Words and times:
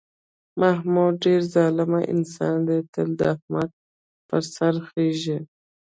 محمود 0.61 1.13
ډېر 1.23 1.41
ظالم 1.53 1.91
انسان 2.13 2.55
دی، 2.67 2.79
تل 2.93 3.09
د 3.19 3.21
احمد 3.33 3.69
په 4.27 4.37
سر 4.53 4.75
خېژي. 4.87 5.37